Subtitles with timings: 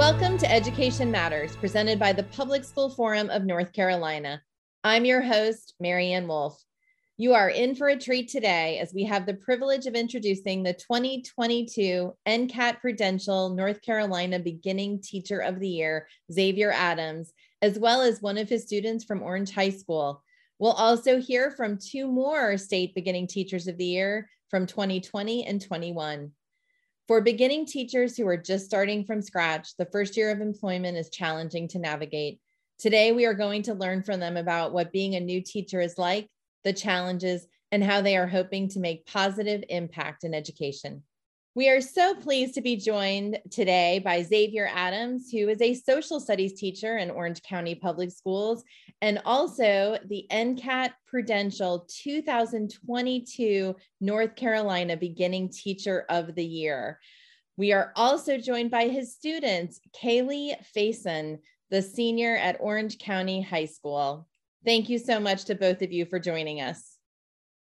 [0.00, 4.40] Welcome to Education Matters, presented by the Public School Forum of North Carolina.
[4.82, 6.58] I'm your host, Marianne Wolf.
[7.18, 10.72] You are in for a treat today as we have the privilege of introducing the
[10.72, 18.22] 2022 NCCAT Prudential North Carolina Beginning Teacher of the Year, Xavier Adams, as well as
[18.22, 20.24] one of his students from Orange High School.
[20.58, 25.60] We'll also hear from two more state beginning teachers of the year from 2020 and
[25.60, 26.32] 21.
[27.10, 31.10] For beginning teachers who are just starting from scratch, the first year of employment is
[31.10, 32.38] challenging to navigate.
[32.78, 35.98] Today, we are going to learn from them about what being a new teacher is
[35.98, 36.28] like,
[36.62, 41.02] the challenges, and how they are hoping to make positive impact in education.
[41.56, 46.20] We are so pleased to be joined today by Xavier Adams, who is a social
[46.20, 48.62] studies teacher in Orange County Public Schools
[49.02, 57.00] and also the NCCAT Prudential 2022 North Carolina Beginning Teacher of the Year.
[57.56, 63.66] We are also joined by his students, Kaylee Faison, the senior at Orange County High
[63.66, 64.28] School.
[64.64, 66.96] Thank you so much to both of you for joining us.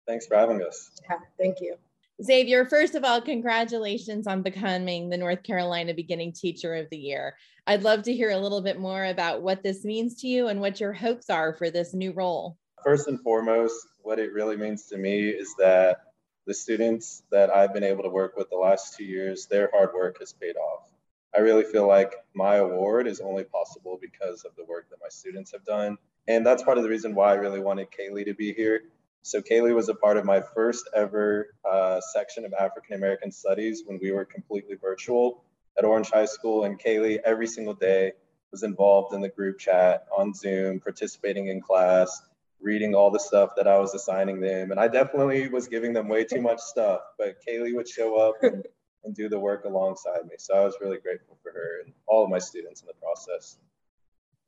[0.09, 0.91] Thanks for having us.
[1.09, 1.77] Yeah, thank you.
[2.23, 7.35] Xavier, first of all, congratulations on becoming the North Carolina Beginning Teacher of the Year.
[7.67, 10.61] I'd love to hear a little bit more about what this means to you and
[10.61, 12.59] what your hopes are for this new role.
[12.85, 16.03] First and foremost, what it really means to me is that
[16.47, 19.95] the students that I've been able to work with the last two years, their hard
[19.95, 20.91] work has paid off.
[21.35, 25.09] I really feel like my award is only possible because of the work that my
[25.09, 25.97] students have done.
[26.29, 28.83] And that's part of the reason why I really wanted Kaylee to be here
[29.23, 33.83] so Kaylee was a part of my first ever uh, section of African American Studies
[33.85, 35.45] when we were completely virtual
[35.79, 36.65] at Orange High School.
[36.65, 38.13] And Kaylee, every single day,
[38.51, 42.23] was involved in the group chat on Zoom, participating in class,
[42.61, 44.71] reading all the stuff that I was assigning them.
[44.71, 48.37] And I definitely was giving them way too much stuff, but Kaylee would show up
[48.43, 48.65] and,
[49.05, 50.37] and do the work alongside me.
[50.39, 53.59] So I was really grateful for her and all of my students in the process.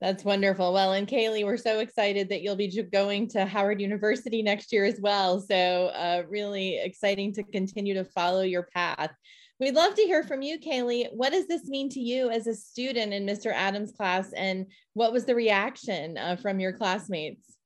[0.02, 0.72] That's wonderful.
[0.72, 4.84] Well, and Kaylee, we're so excited that you'll be going to Howard University next year
[4.84, 5.38] as well.
[5.38, 9.12] So, uh, really exciting to continue to follow your path.
[9.60, 11.06] We'd love to hear from you, Kaylee.
[11.12, 13.52] What does this mean to you as a student in Mr.
[13.52, 17.56] Adams' class, and what was the reaction uh, from your classmates?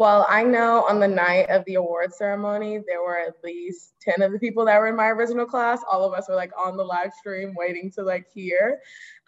[0.00, 4.22] Well, I know on the night of the award ceremony, there were at least 10
[4.22, 5.82] of the people that were in my original class.
[5.86, 8.80] All of us were like on the live stream waiting to like hear.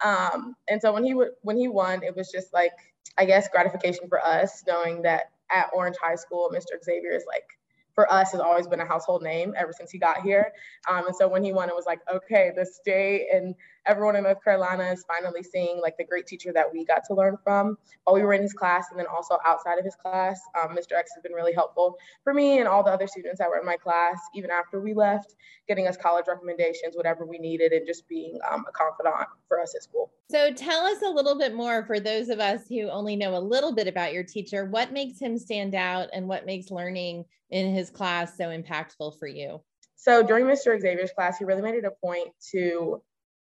[0.03, 2.71] Um, and so when he would when he won, it was just like,
[3.19, 6.83] I guess gratification for us knowing that at Orange High School, Mr.
[6.83, 7.45] Xavier is like
[7.93, 10.53] for us has always been a household name ever since he got here.
[10.89, 13.53] Um, and so when he won, it was like, okay, the state and
[13.85, 17.13] everyone in North Carolina is finally seeing like the great teacher that we got to
[17.13, 20.39] learn from while we were in his class and then also outside of his class.
[20.61, 20.93] Um, Mr.
[20.93, 23.65] X has been really helpful for me and all the other students that were in
[23.65, 25.35] my class, even after we left,
[25.67, 29.75] getting us college recommendations, whatever we needed, and just being um, a confidant for us
[29.75, 30.11] at school.
[30.29, 33.39] So tell us a little bit more for those of us who only know a
[33.39, 34.65] little bit about your teacher.
[34.65, 39.27] What makes him stand out and what makes learning in his class so impactful for
[39.27, 39.61] you?
[39.95, 40.77] So during Mr.
[40.79, 43.01] Xavier's class, he really made it a point to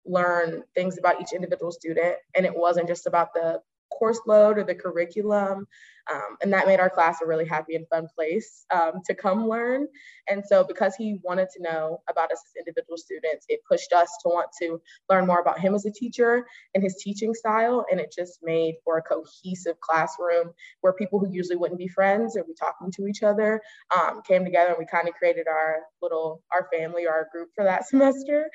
[0.07, 2.17] learn things about each individual student.
[2.35, 3.61] And it wasn't just about the
[3.91, 5.67] course load or the curriculum.
[6.13, 9.49] Um, and that made our class a really happy and fun place um, to come
[9.49, 9.87] learn.
[10.29, 14.11] And so, because he wanted to know about us as individual students, it pushed us
[14.23, 17.87] to want to learn more about him as a teacher and his teaching style.
[17.91, 20.51] And it just made for a cohesive classroom
[20.83, 23.63] where people who usually wouldn't be friends or be talking to each other
[23.97, 27.65] um, came together and we kind of created our little, our family our group for
[27.65, 28.51] that semester.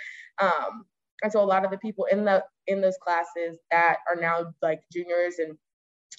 [1.23, 4.53] And so a lot of the people in the in those classes that are now
[4.61, 5.57] like juniors and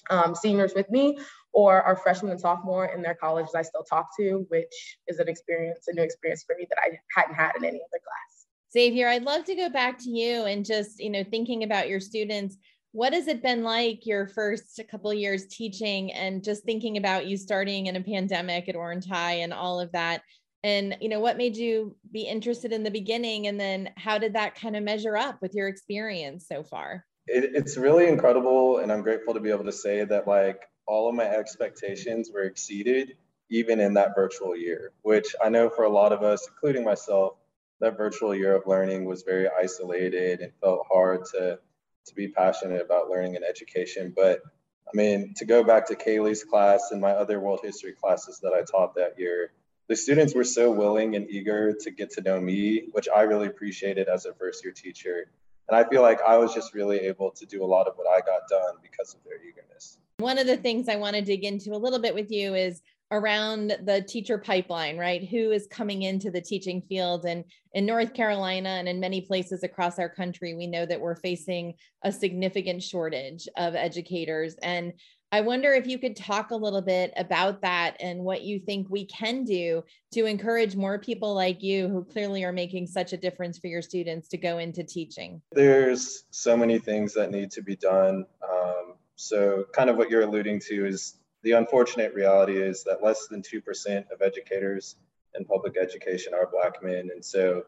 [0.09, 1.17] um, seniors with me
[1.53, 5.27] or are freshmen and sophomore in their colleges I still talk to, which is an
[5.27, 8.45] experience, a new experience for me that I hadn't had in any other class.
[8.73, 11.99] Xavier, I'd love to go back to you and just, you know, thinking about your
[11.99, 12.57] students.
[12.93, 17.37] What has it been like your first couple years teaching and just thinking about you
[17.37, 20.23] starting in a pandemic at Orange High and all of that?
[20.63, 23.47] And you know what made you be interested in the beginning?
[23.47, 27.05] And then how did that kind of measure up with your experience so far?
[27.27, 31.07] It, it's really incredible and i'm grateful to be able to say that like all
[31.07, 33.15] of my expectations were exceeded
[33.51, 37.35] even in that virtual year which i know for a lot of us including myself
[37.79, 41.59] that virtual year of learning was very isolated and felt hard to
[42.05, 44.13] to be passionate about learning and education.
[44.15, 44.41] But
[44.87, 48.51] i mean to go back to kaylee's class and my other world history classes that
[48.51, 49.51] i taught that year
[49.91, 53.47] the students were so willing and eager to get to know me, which I really
[53.47, 55.29] appreciated as a first year teacher.
[55.67, 58.07] And I feel like I was just really able to do a lot of what
[58.07, 59.97] I got done because of their eagerness.
[60.19, 62.81] One of the things I want to dig into a little bit with you is
[63.11, 65.27] around the teacher pipeline, right?
[65.27, 67.25] Who is coming into the teaching field?
[67.25, 67.43] And
[67.73, 71.73] in North Carolina and in many places across our country, we know that we're facing
[72.05, 74.55] a significant shortage of educators.
[74.63, 74.93] And
[75.31, 78.89] I wonder if you could talk a little bit about that and what you think
[78.89, 79.83] we can do
[80.13, 83.81] to encourage more people like you who clearly are making such a difference for your
[83.81, 85.41] students to go into teaching.
[85.53, 88.25] There's so many things that need to be done.
[88.43, 93.27] Um, so, kind of what you're alluding to is the unfortunate reality is that less
[93.27, 94.95] than 2% of educators
[95.35, 97.09] in public education are Black men.
[97.13, 97.63] And so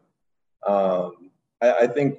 [0.66, 2.18] um, I, I, think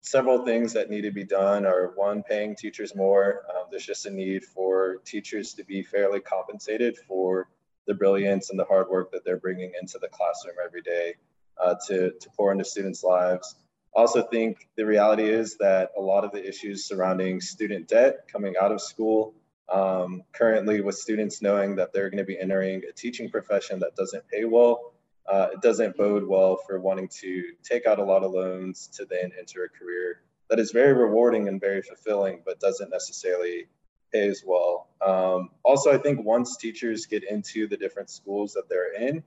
[0.00, 3.42] several things that need to be done are one, paying teachers more.
[3.50, 7.48] Um, there's just a need for teachers to be fairly compensated for
[7.86, 11.14] the brilliance and the hard work that they're bringing into the classroom every day
[11.62, 13.56] uh, to, to pour into students' lives.
[13.92, 18.54] Also, think the reality is that a lot of the issues surrounding student debt coming
[18.60, 19.34] out of school
[19.68, 23.94] um, currently, with students knowing that they're going to be entering a teaching profession that
[23.96, 24.89] doesn't pay well,
[25.30, 29.04] uh, it doesn't bode well for wanting to take out a lot of loans to
[29.04, 33.66] then enter a career that is very rewarding and very fulfilling, but doesn't necessarily
[34.12, 34.88] pay as well.
[35.00, 39.22] Um, also, I think once teachers get into the different schools that they're in,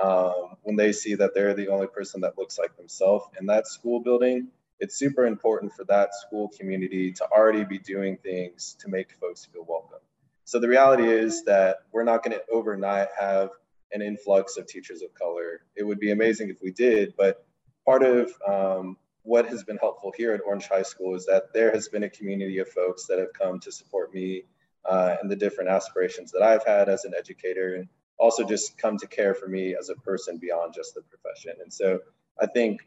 [0.00, 3.66] um, when they see that they're the only person that looks like themselves in that
[3.66, 4.46] school building,
[4.78, 9.44] it's super important for that school community to already be doing things to make folks
[9.44, 9.98] feel welcome.
[10.44, 13.50] So the reality is that we're not going to overnight have
[13.92, 15.62] an influx of teachers of color.
[15.76, 17.46] It would be amazing if we did, but
[17.84, 21.70] part of um, what has been helpful here at Orange High School is that there
[21.72, 24.44] has been a community of folks that have come to support me
[24.84, 27.88] uh, and the different aspirations that I've had as an educator, and
[28.18, 31.52] also just come to care for me as a person beyond just the profession.
[31.62, 32.00] And so
[32.40, 32.80] I think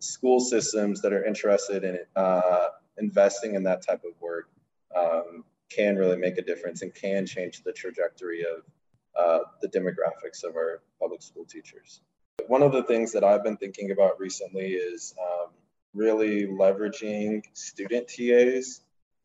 [0.00, 2.68] school systems that are interested in uh,
[2.98, 4.48] investing in that type of work
[4.96, 8.64] um, can really make a difference and can change the trajectory of
[9.18, 12.00] uh, the demographics of our public school teachers.
[12.46, 15.48] One of the things that I've been thinking about recently is um,
[15.94, 18.80] really leveraging student TAs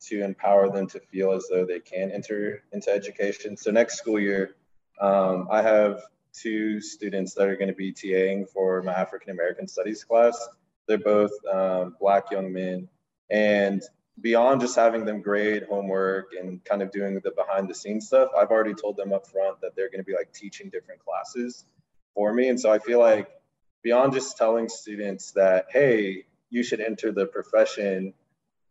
[0.07, 3.55] to empower them to feel as though they can enter into education.
[3.55, 4.55] So next school year,
[4.99, 6.01] um, I have
[6.33, 10.47] two students that are going to be TAing for my African American Studies class.
[10.87, 12.89] They're both um, Black young men.
[13.29, 13.81] And
[14.21, 18.29] beyond just having them grade homework and kind of doing the behind the scenes stuff,
[18.37, 21.65] I've already told them up front that they're going to be like teaching different classes
[22.13, 22.49] for me.
[22.49, 23.27] And so I feel like
[23.81, 28.13] beyond just telling students that, hey, you should enter the profession,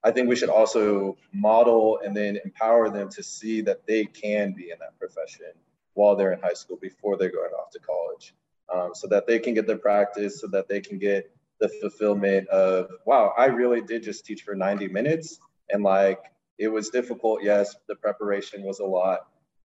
[0.05, 4.53] I think we should also model and then empower them to see that they can
[4.53, 5.53] be in that profession
[5.95, 8.35] while they're in high school before they're going off to college.
[8.73, 11.31] Um, so that they can get the practice, so that they can get
[11.63, 15.39] the fulfillment of wow i really did just teach for 90 minutes.
[15.71, 16.19] And like
[16.59, 17.43] it was difficult.
[17.43, 19.21] Yes the preparation was a lot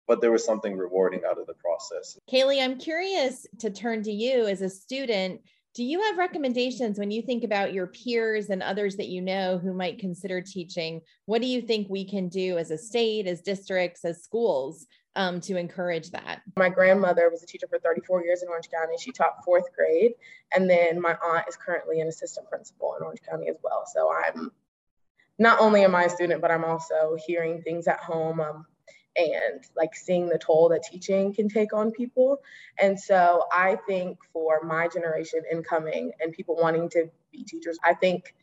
[0.08, 2.18] but there was something rewarding out of the process.
[2.32, 5.42] Kaylee i'm curious to turn to you as a student.
[5.74, 9.58] Do you have recommendations when you think about your peers and others that you know
[9.58, 11.00] who might consider teaching?
[11.24, 14.86] What do you think we can do as a state as districts as schools
[15.16, 16.42] um, to encourage that.
[16.56, 18.94] My grandmother was a teacher for 34 years in Orange County.
[18.98, 20.12] She taught fourth grade.
[20.54, 23.84] And then my aunt is currently an assistant principal in Orange County as well.
[23.92, 24.50] So I'm
[25.38, 28.66] not only am I a student, but I'm also hearing things at home um,
[29.16, 32.38] and like seeing the toll that teaching can take on people.
[32.80, 37.94] And so I think for my generation incoming and people wanting to be teachers, I
[37.94, 38.34] think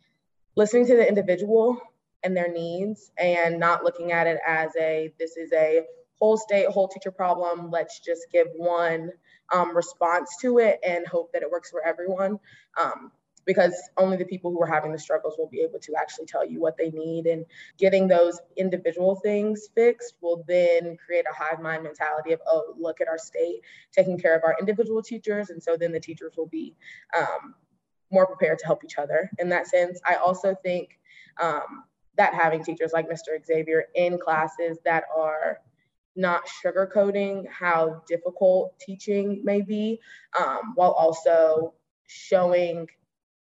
[0.55, 1.79] listening to the individual
[2.23, 5.83] and their needs and not looking at it as a this is a
[6.19, 7.71] whole state, whole teacher problem.
[7.71, 9.11] Let's just give one
[9.53, 12.39] um, response to it and hope that it works for everyone.
[12.79, 13.11] Um,
[13.45, 16.45] because only the people who are having the struggles will be able to actually tell
[16.45, 17.25] you what they need.
[17.25, 17.45] And
[17.79, 23.01] getting those individual things fixed will then create a hive mind mentality of, oh, look
[23.01, 23.61] at our state
[23.91, 25.49] taking care of our individual teachers.
[25.49, 26.75] And so then the teachers will be
[27.17, 27.55] um,
[28.11, 29.99] more prepared to help each other in that sense.
[30.05, 30.99] I also think
[31.41, 31.85] um,
[32.17, 33.43] that having teachers like Mr.
[33.43, 35.59] Xavier in classes that are
[36.15, 39.99] not sugarcoating how difficult teaching may be,
[40.37, 41.73] um, while also
[42.07, 42.87] showing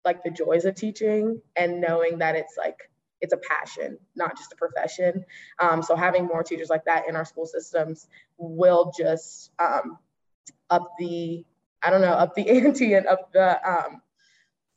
[0.05, 2.77] like the joys of teaching and knowing that it's like
[3.21, 5.23] it's a passion, not just a profession.
[5.57, 8.07] Um, so having more teachers like that in our school systems
[8.37, 9.97] will just um,
[10.69, 11.45] up the,
[11.81, 14.01] I don't know, up the ante and up the um,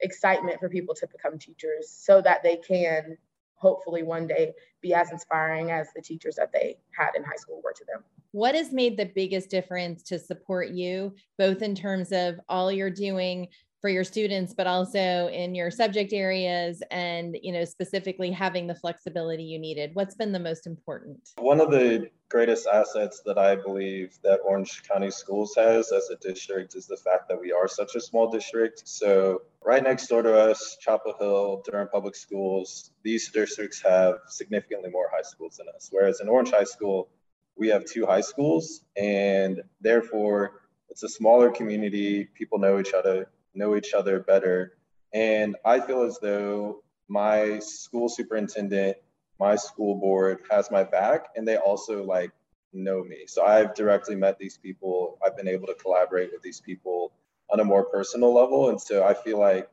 [0.00, 3.18] excitement for people to become teachers so that they can
[3.56, 7.60] hopefully one day be as inspiring as the teachers that they had in high school
[7.64, 8.04] were to them.
[8.32, 12.90] What has made the biggest difference to support you, both in terms of all you're
[12.90, 13.48] doing
[13.80, 18.74] for your students, but also in your subject areas and, you know, specifically having the
[18.74, 19.90] flexibility you needed?
[19.94, 21.30] What's been the most important?
[21.38, 26.16] One of the greatest assets that I believe that Orange County Schools has as a
[26.16, 28.82] district is the fact that we are such a small district.
[28.88, 34.90] So, right next door to us, Chapel Hill, Durham Public Schools, these districts have significantly
[34.90, 35.88] more high schools than us.
[35.90, 37.08] Whereas in Orange High School,
[37.56, 42.24] we have two high schools, and therefore it's a smaller community.
[42.34, 44.76] People know each other, know each other better.
[45.12, 48.96] And I feel as though my school superintendent
[49.38, 52.32] my school board has my back and they also like
[52.72, 53.24] know me.
[53.26, 55.18] So I've directly met these people.
[55.24, 57.12] I've been able to collaborate with these people
[57.50, 58.70] on a more personal level.
[58.70, 59.68] And so I feel like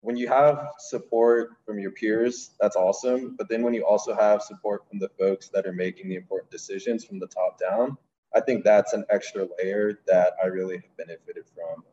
[0.00, 3.34] when you have support from your peers, that's awesome.
[3.36, 6.50] But then when you also have support from the folks that are making the important
[6.50, 7.96] decisions from the top down,
[8.34, 11.84] I think that's an extra layer that I really have benefited from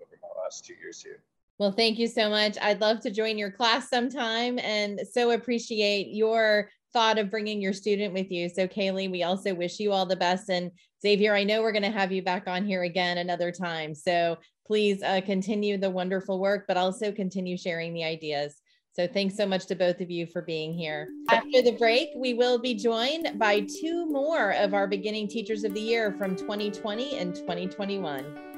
[0.54, 1.24] last two years here.
[1.60, 2.58] Well, thank you so much.
[2.62, 7.74] I'd love to join your class sometime and so appreciate your thought of bringing your
[7.74, 8.50] student with you.
[8.50, 10.50] So, Kaylee, we also wish you all the best.
[10.50, 13.96] And Xavier, I know we're going to have you back on here again another time.
[13.96, 18.56] So, please uh, continue the wonderful work, but also continue sharing the ideas.
[18.94, 21.08] So, thanks so much to both of you for being here.
[21.30, 25.74] After the break, we will be joined by two more of our beginning teachers of
[25.74, 28.53] the year from 2020 and 2021.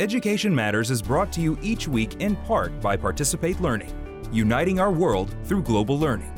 [0.00, 3.92] Education Matters is brought to you each week in part by Participate Learning,
[4.32, 6.32] uniting our world through global learning.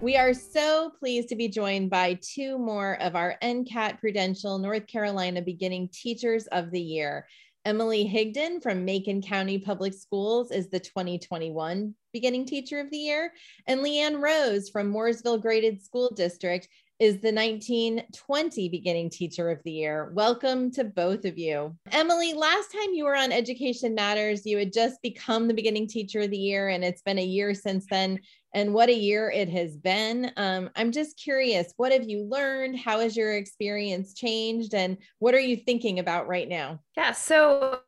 [0.00, 4.86] We are so pleased to be joined by two more of our NCCAT Prudential North
[4.86, 7.26] Carolina Beginning Teachers of the Year.
[7.64, 13.32] Emilee Higdon from Macon County Public Schools is the 2021 Beginning Teacher of the Year,
[13.66, 16.68] and Leanne Rose from Mooresville Graded School District
[17.00, 20.12] is the 1920 Beginning Teacher of the Year.
[20.12, 21.74] Welcome to both of you.
[21.92, 26.20] Emilee, last time you were on Education Matters, you had just become the Beginning Teacher
[26.20, 28.18] of the Year, and it's been a year since then.
[28.52, 30.30] And what a year it has been.
[30.36, 32.78] Um, I'm just curious, what have you learned?
[32.78, 34.74] How has your experience changed?
[34.74, 36.80] And what are you thinking about right now?
[36.98, 37.80] Yeah, so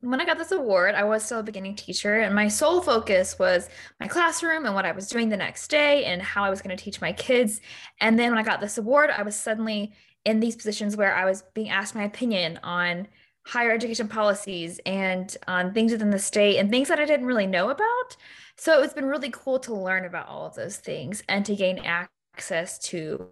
[0.00, 3.38] when I got this award, I was still a beginning teacher, and my sole focus
[3.38, 6.62] was my classroom and what I was doing the next day and how I was
[6.62, 7.60] going to teach my kids.
[8.00, 9.92] And then when I got this award, I was suddenly
[10.24, 13.08] in these positions where I was being asked my opinion on
[13.44, 17.46] higher education policies and on things within the state and things that I didn't really
[17.46, 18.16] know about.
[18.56, 21.78] So it's been really cool to learn about all of those things and to gain
[21.78, 23.26] access access to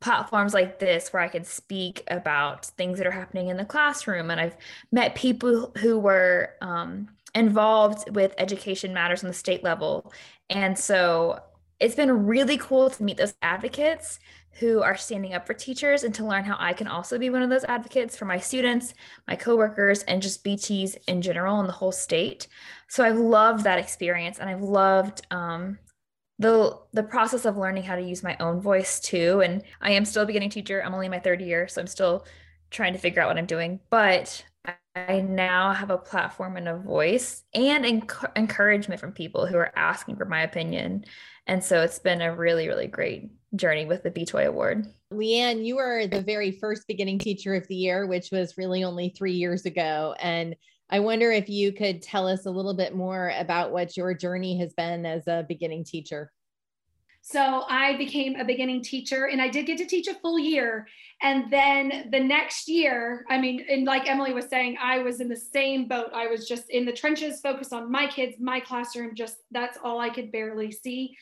[0.00, 4.30] platforms like this where I can speak about things that are happening in the classroom.
[4.30, 4.56] And I've
[4.92, 10.12] met people who were um, involved with education matters on the state level.
[10.50, 11.40] And so
[11.80, 14.18] it's been really cool to meet those advocates
[14.58, 17.40] who are standing up for teachers and to learn how I can also be one
[17.40, 18.92] of those advocates for my students,
[19.26, 22.46] my coworkers, and just BTs in general in the whole state.
[22.88, 25.78] So I've loved that experience and I've loved um,
[26.40, 29.42] the the process of learning how to use my own voice too.
[29.42, 30.82] And i am still a beginning teacher.
[30.82, 32.26] I'm only in my third year so i'm still
[32.70, 33.78] trying to figure out what i'm doing.
[33.90, 34.44] But
[34.96, 39.72] i now have a platform and a voice and enc- encouragement from people who are
[39.76, 41.04] asking for my opinion.
[41.46, 44.86] And so it's been a really really great journey with the btoy award.
[45.12, 49.10] Leanne you were the very first beginning teacher of the year which was really only
[49.10, 50.14] three years ago.
[50.18, 50.56] And
[50.90, 54.58] I wonder if you could tell us a little bit more about what your journey
[54.58, 56.32] has been as a beginning teacher.
[57.22, 60.88] So I became a beginning teacher and I did get to teach a full year.
[61.22, 65.28] And then the next year, I mean, and like Emilee was saying, I was in
[65.28, 66.10] the same boat.
[66.14, 70.00] I was just in the trenches, focused on my kids, my classroom, just that's all
[70.00, 71.14] I could barely see.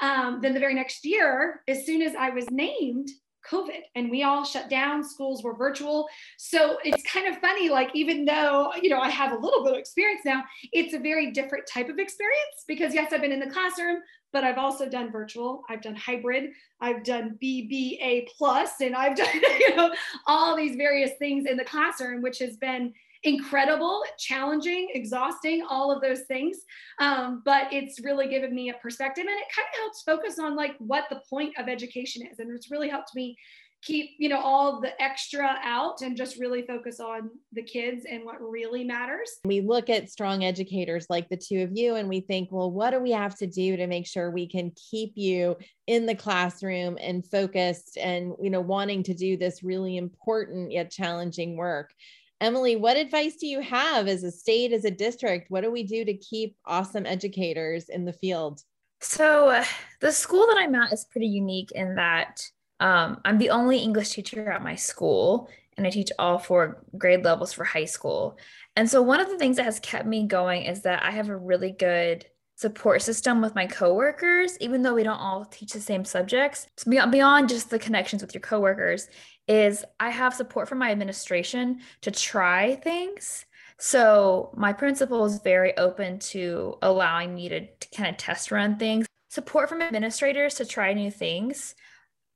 [0.00, 3.10] Um, then the very next year, as soon as I was named,
[3.48, 6.08] COVID and we all shut down, schools were virtual.
[6.38, 9.72] So it's kind of funny, like, even though, you know, I have a little bit
[9.72, 10.42] of experience now,
[10.72, 14.00] it's a very different type of experience because, yes, I've been in the classroom,
[14.32, 19.28] but I've also done virtual, I've done hybrid, I've done BBA plus, and I've done,
[19.60, 19.92] you know,
[20.26, 22.92] all these various things in the classroom, which has been
[23.22, 26.58] incredible, challenging, exhausting, all of those things.
[27.00, 30.56] Um, but it's really given me a perspective and it kind of helps focus on
[30.56, 32.38] like what the point of education is.
[32.38, 33.36] And it's really helped me
[33.82, 38.24] keep you know all the extra out and just really focus on the kids and
[38.24, 42.20] what really matters we look at strong educators like the two of you and we
[42.20, 45.56] think well what do we have to do to make sure we can keep you
[45.86, 50.90] in the classroom and focused and you know wanting to do this really important yet
[50.90, 51.90] challenging work
[52.40, 55.50] Emilee, what advice do you have as a state, as a district?
[55.50, 58.62] What do we do to keep awesome educators in the field?
[59.02, 59.64] So, uh,
[60.00, 62.40] the school that I'm at is pretty unique in that
[62.80, 67.24] um, I'm the only English teacher at my school, and I teach all four grade
[67.24, 68.38] levels for high school.
[68.74, 71.28] And so, one of the things that has kept me going is that I have
[71.28, 72.24] a really good
[72.60, 76.66] support system with my coworkers, even though we don't all teach the same subjects.
[76.76, 79.08] So beyond just the connections with your coworkers,
[79.48, 83.44] is I have support from my administration to try things.
[83.78, 88.76] So my principal is very open to allowing me to, to kind of test run
[88.76, 89.06] things.
[89.30, 91.74] Support from administrators to try new things.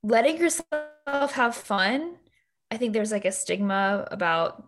[0.02, 2.16] Letting yourself have fun.
[2.70, 4.64] I think there's like a stigma about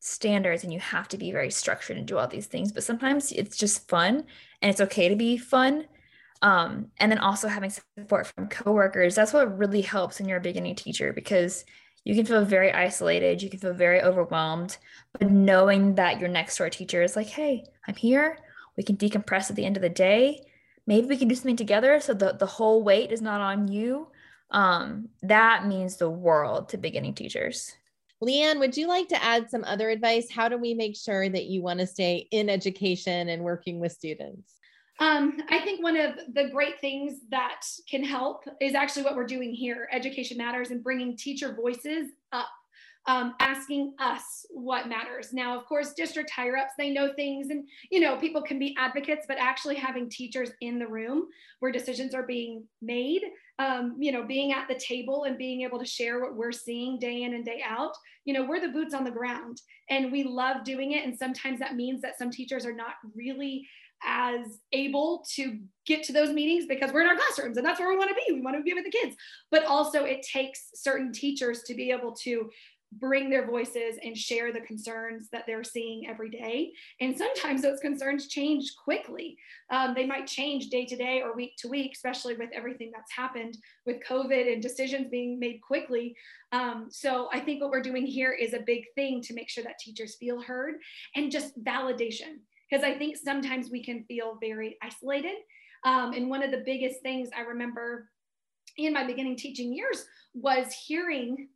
[0.00, 3.32] standards and you have to be very structured and do all these things but sometimes
[3.32, 4.24] it's just fun
[4.62, 5.84] and it's okay to be fun
[6.42, 10.42] um, and then also having support from coworkers that's what really helps when you're a
[10.42, 11.64] beginning teacher because
[12.04, 14.76] you can feel very isolated you can feel very overwhelmed
[15.18, 18.38] but knowing that your next door teacher is like hey i'm here
[18.76, 20.40] we can decompress at the end of the day
[20.86, 24.08] maybe we can do something together so the, the whole weight is not on you
[24.52, 27.74] um, that means the world to beginning teachers
[28.22, 30.30] Leanne, would you like to add some other advice?
[30.30, 33.92] How do we make sure that you want to stay in education and working with
[33.92, 34.55] students?
[34.98, 39.26] Um, I think one of the great things that can help is actually what we're
[39.26, 42.48] doing here, Education Matters, and bringing teacher voices up
[43.08, 45.32] um, asking us what matters.
[45.32, 48.74] Now, of course, district higher ups, they know things and, you know, people can be
[48.78, 51.28] advocates, but actually having teachers in the room
[51.60, 53.22] where decisions are being made,
[53.60, 56.98] um, you know, being at the table and being able to share what we're seeing
[56.98, 57.92] day in and day out,
[58.24, 61.04] you know, we're the boots on the ground and we love doing it.
[61.04, 63.68] And sometimes that means that some teachers are not really
[64.04, 67.88] as able to get to those meetings because we're in our classrooms and that's where
[67.88, 68.34] we want to be.
[68.34, 69.16] We want to be with the kids.
[69.50, 72.50] But also, it takes certain teachers to be able to
[72.92, 76.72] bring their voices and share the concerns that they're seeing every day.
[77.00, 79.36] And sometimes those concerns change quickly.
[79.70, 83.12] Um, they might change day to day or week to week, especially with everything that's
[83.12, 86.16] happened with COVID and decisions being made quickly.
[86.52, 89.64] Um, so I think what we're doing here is a big thing to make sure
[89.64, 90.76] that teachers feel heard
[91.14, 92.38] and just validation.
[92.68, 95.36] Because I think sometimes we can feel very isolated.
[95.84, 98.10] Um, and one of the biggest things I remember
[98.76, 100.04] in my beginning teaching years
[100.34, 101.48] was hearing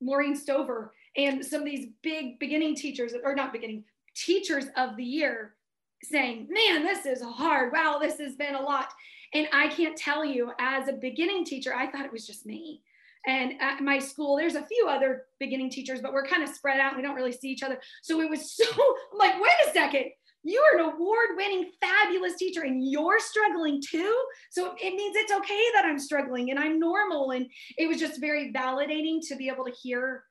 [0.00, 3.84] Maureen Stover and some of these big beginning teachers, or not beginning,
[4.14, 5.54] teachers of the year
[6.02, 7.72] saying, man, this is hard.
[7.72, 8.88] Wow, this has been a lot.
[9.34, 12.82] And I can't tell you, as a beginning teacher, I thought it was just me.
[13.26, 16.80] And at my school, there's a few other beginning teachers, but we're kind of spread
[16.80, 16.96] out.
[16.96, 17.80] We don't really see each other.
[18.02, 18.64] So it was so,
[19.12, 20.06] I'm like, wait a second.
[20.44, 24.24] You are an award winning, fabulous teacher, and you're struggling too.
[24.50, 27.30] So it means it's okay that I'm struggling and I'm normal.
[27.30, 27.46] And
[27.78, 30.24] it was just very validating to be able to hear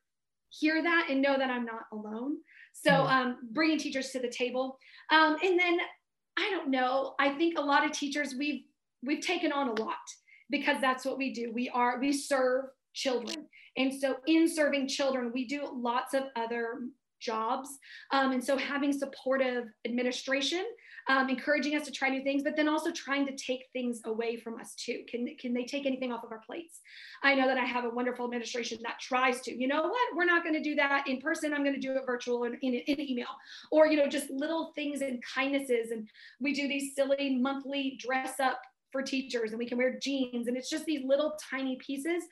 [0.49, 2.37] hear that and know that I'm not alone.
[2.73, 3.07] So mm-hmm.
[3.07, 4.77] um, bringing teachers to the table,
[5.11, 5.79] um, and then
[6.37, 7.15] I don't know.
[7.19, 8.63] I think a lot of teachers we've
[9.03, 9.95] we've taken on a lot
[10.49, 11.51] because that's what we do.
[11.53, 13.47] We are we serve children,
[13.77, 16.81] and so in serving children, we do lots of other
[17.21, 17.69] jobs.
[18.11, 20.65] Um, and so having supportive administration,
[21.07, 24.37] um, encouraging us to try new things, but then also trying to take things away
[24.37, 25.03] from us too.
[25.07, 26.79] Can, can they take anything off of our plates?
[27.23, 30.25] I know that I have a wonderful administration that tries to, you know what, we're
[30.25, 31.53] not going to do that in person.
[31.53, 33.27] I'm going to do it virtual and in, in, in email
[33.71, 35.91] or, you know, just little things and kindnesses.
[35.91, 36.07] And
[36.39, 40.57] we do these silly monthly dress up for teachers and we can wear jeans and
[40.57, 42.23] it's just these little tiny pieces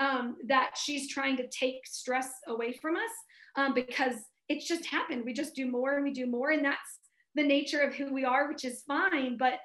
[0.00, 3.10] um, that she's trying to take stress away from us
[3.56, 4.14] um, because
[4.48, 5.24] it's just happened.
[5.24, 6.50] We just do more and we do more.
[6.50, 6.98] And that's
[7.34, 9.60] the nature of who we are, which is fine, but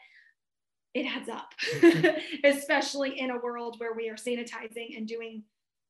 [0.94, 1.54] it adds up,
[2.44, 5.44] especially in a world where we are sanitizing and doing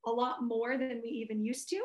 [0.05, 1.81] a lot more than we even used to.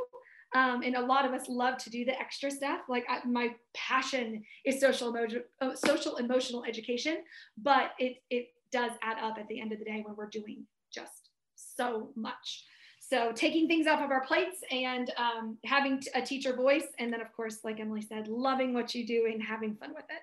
[0.55, 2.83] Um, and a lot of us love to do the extra stuff.
[2.89, 7.19] Like I, my passion is social, emo- uh, social emotional education,
[7.59, 10.65] but it, it does add up at the end of the day when we're doing
[10.93, 12.65] just so much.
[13.09, 16.87] So taking things off of our plates and um, having a teacher voice.
[16.99, 20.07] And then of course, like Emilee said, loving what you do and having fun with
[20.11, 20.23] it.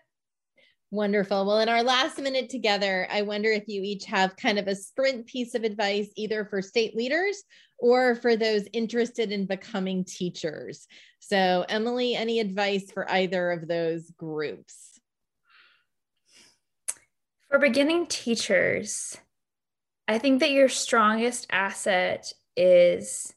[0.92, 1.46] Wonderful.
[1.46, 4.76] Well, in our last minute together, I wonder if you each have kind of a
[4.76, 7.42] sprint piece of advice, either for state leaders
[7.80, 10.86] or for those interested in becoming teachers.
[11.20, 15.00] So, Emilee, any advice for either of those groups?
[17.50, 19.18] For beginning teachers,
[20.08, 23.34] I think that your strongest asset is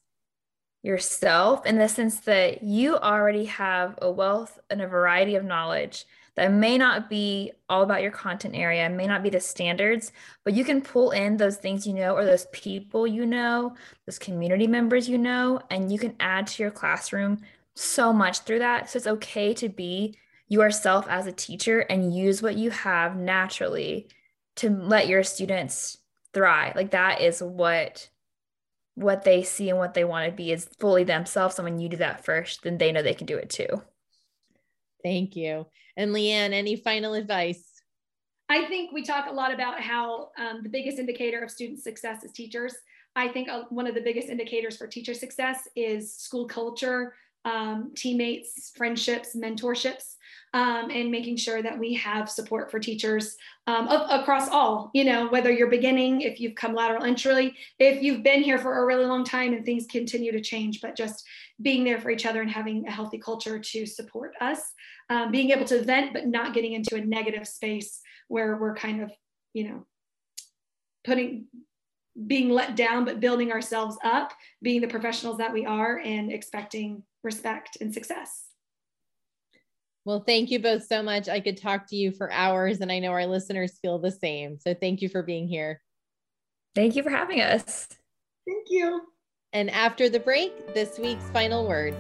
[0.83, 6.05] yourself in the sense that you already have a wealth and a variety of knowledge
[6.37, 10.13] that may not be all about your content area, may not be the standards,
[10.45, 13.75] but you can pull in those things you know or those people you know,
[14.07, 17.39] those community members you know, and you can add to your classroom
[17.75, 18.89] so much through that.
[18.89, 20.15] So it's okay to be
[20.49, 24.09] yourself as a teacher and use what you have naturally
[24.57, 25.99] to let your students
[26.33, 26.77] thrive.
[26.77, 28.09] Like that is what
[28.97, 31.59] what they see and what they want to be is fully themselves.
[31.59, 33.83] And when you do that first, then they know they can do it too.
[35.05, 35.67] Thank you.
[35.97, 37.63] And Leanne, any final advice?
[38.49, 42.25] I think we talk a lot about how um, the biggest indicator of student success
[42.25, 42.75] is teachers.
[43.15, 47.15] I think uh, one of the biggest indicators for teacher success is school culture,
[47.47, 50.17] um, teammates, friendships, mentorships
[50.53, 55.29] um, and making sure that we have support for teachers um, across all, you know,
[55.29, 59.05] whether you're beginning, if you've come lateral entry, if you've been here for a really
[59.05, 61.25] long time and things continue to change, but just
[61.63, 64.73] being there for each other and having a healthy culture to support us,
[65.11, 69.03] um, being able to vent, but not getting into a negative space where we're kind
[69.03, 69.13] of,
[69.53, 69.87] you know,
[71.05, 71.47] putting
[72.27, 74.33] being let down, but building ourselves up,
[74.63, 78.45] being the professionals that we are, and expecting respect and success.
[80.07, 81.29] Well, thank you both so much.
[81.29, 84.57] I could talk to you for hours, and I know our listeners feel the same.
[84.59, 85.83] So thank you for being here.
[86.77, 87.89] Thank you for having us.
[88.47, 89.03] Thank you.
[89.53, 91.97] And after the break, this week's final word.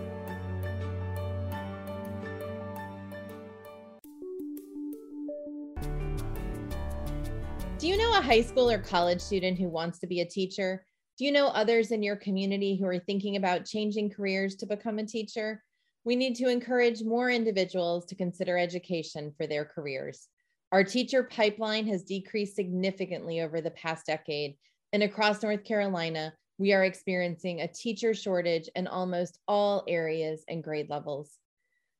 [7.79, 10.85] Do you know a high school or college student who wants to be a teacher?
[11.19, 14.99] Do you know others in your community who are thinking about changing careers to become
[14.99, 15.63] a teacher?
[16.07, 20.29] we need to encourage more individuals to consider education for their careers.
[20.71, 24.55] Our teacher pipeline has decreased significantly over the past decade,
[24.93, 30.63] and across North Carolina, we are experiencing a teacher shortage in almost all areas and
[30.63, 31.39] grade levels.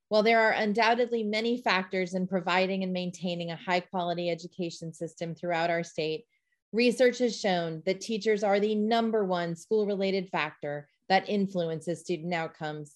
[0.07, 5.35] While there are undoubtedly many factors in providing and maintaining a high quality education system
[5.35, 6.23] throughout our state,
[6.71, 12.33] research has shown that teachers are the number one school related factor that influences student
[12.33, 12.95] outcomes.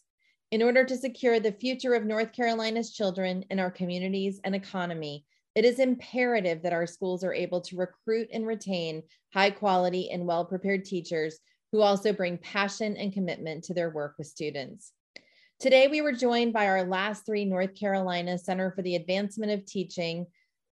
[0.51, 5.25] In order to secure the future of North Carolina's children and our communities and economy,
[5.55, 9.03] it is imperative that our schools are able to recruit and retain
[9.33, 11.39] high quality and well prepared teachers
[11.71, 14.91] who also bring passion and commitment to their work with students.
[15.59, 19.65] Today, we were joined by our last three North Carolina Center for the Advancement of
[19.65, 20.25] Teaching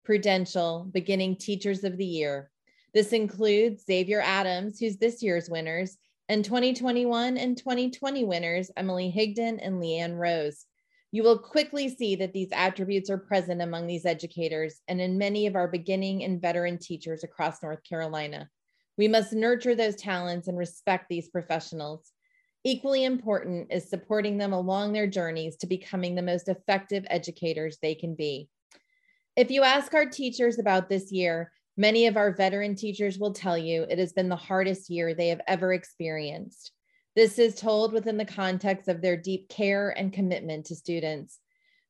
[0.04, 2.50] Prudential Beginning Teachers of the Year.
[2.94, 5.98] This includes Xavier Adams, who's this year's winners,
[6.28, 10.66] and 2021 and 2020 winners, Emilee Higdon and Leanne Rose.
[11.12, 15.48] You will quickly see that these attributes are present among these educators and in many
[15.48, 18.48] of our beginning and veteran teachers across North Carolina.
[18.98, 22.12] We must nurture those talents and respect these professionals.
[22.64, 27.96] Equally important is supporting them along their journeys to becoming the most effective educators they
[27.96, 28.50] can be.
[29.36, 33.58] If you ask our teachers about this year, Many of our veteran teachers will tell
[33.58, 36.74] you it has been the hardest year they have ever experienced.
[37.16, 41.40] This is told within the context of their deep care and commitment to students.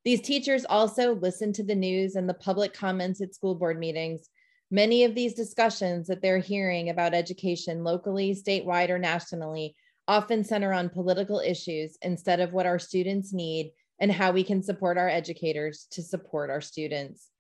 [0.05, 4.29] These teachers also listen to the news and the public comments at school board meetings.
[4.69, 9.75] Many of these discussions that they're hearing about education locally, statewide, or nationally
[10.07, 14.61] often center on political issues instead of what our students need and how we can
[14.61, 17.31] support our educators to support our students.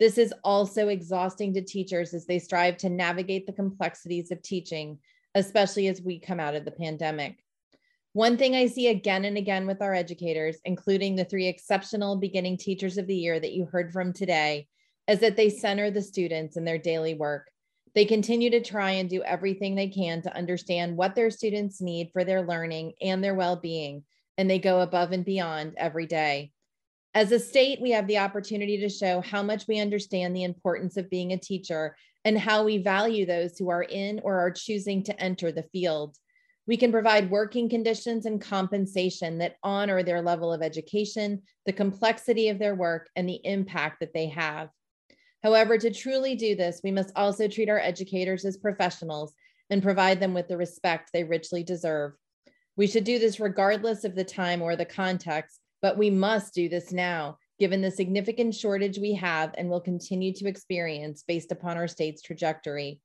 [0.00, 4.98] This is also exhausting to teachers as they strive to navigate the complexities of teaching,
[5.34, 7.36] especially as we come out of the pandemic.
[8.14, 12.56] One thing I see again and again with our educators, including the three exceptional beginning
[12.56, 14.66] teachers of the year that you heard from today,
[15.06, 17.50] is that they center the students in their daily work.
[17.94, 22.10] They continue to try and do everything they can to understand what their students need
[22.12, 24.04] for their learning and their well being,
[24.38, 26.52] and they go above and beyond every day.
[27.12, 30.96] As a state, we have the opportunity to show how much we understand the importance
[30.96, 35.02] of being a teacher and how we value those who are in or are choosing
[35.04, 36.16] to enter the field.
[36.68, 42.48] We can provide working conditions and compensation that honor their level of education, the complexity
[42.48, 44.68] of their work, and the impact that they have.
[45.42, 49.34] However, to truly do this, we must also treat our educators as professionals
[49.68, 52.12] and provide them with the respect they richly deserve.
[52.76, 56.68] We should do this regardless of the time or the context but we must do
[56.68, 61.76] this now, given the significant shortage we have and will continue to experience based upon
[61.76, 63.00] our state's trajectory.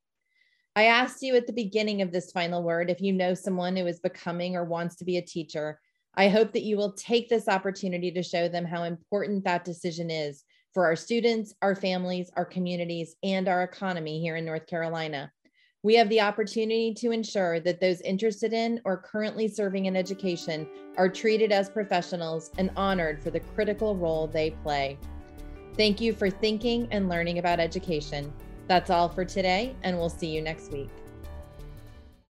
[0.74, 3.86] I asked you at the beginning of this final word if you know someone who
[3.86, 5.80] is becoming or wants to be a teacher.
[6.14, 10.10] I hope that you will take this opportunity to show them how important that decision
[10.10, 15.32] is for our students, our families, our communities, and our economy here in North Carolina.
[15.86, 20.66] We have the opportunity to ensure that those interested in or currently serving in education
[20.96, 24.98] are treated as professionals and honored for the critical role they play.
[25.76, 28.32] Thank you for thinking and learning about education.
[28.66, 30.90] That's all for today, and we'll see you next week.